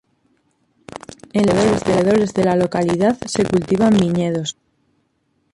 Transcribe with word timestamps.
En 1.31 1.45
los 1.45 1.53
alrededores 1.57 2.33
de 2.33 2.43
la 2.43 2.55
localidad 2.55 3.19
se 3.27 3.45
cultivan 3.45 3.93
viñedos. 3.95 4.57